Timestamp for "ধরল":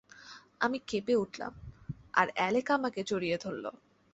3.37-3.65